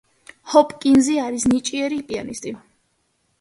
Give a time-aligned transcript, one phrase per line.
[0.53, 2.55] ჰოპკინზი არის ნიჭიერი პიანისტი.